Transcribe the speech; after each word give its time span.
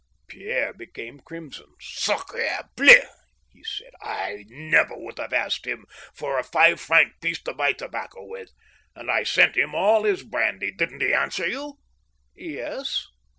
Pierre 0.27 0.73
became 0.73 1.19
crimson." 1.19 1.73
Sdcrdbleu 1.79 3.05
/" 3.29 3.35
he 3.53 3.63
said," 3.63 3.91
I 4.01 4.45
never 4.49 4.97
would 4.97 5.19
have 5.19 5.31
asked 5.31 5.67
him 5.67 5.85
for 6.11 6.39
a 6.39 6.43
five 6.43 6.81
franc 6.81 7.21
piece 7.21 7.39
to 7.43 7.53
buy 7.53 7.73
tobacco 7.73 8.25
with, 8.25 8.49
and 8.95 9.11
I 9.11 9.21
sent 9.21 9.55
him 9.55 9.75
all 9.75 10.05
his 10.05 10.23
brandy. 10.23 10.71
Didn't 10.71 11.03
he 11.03 11.13
answer 11.13 11.45
you?"" 11.45 11.77
Yes." 12.35 13.05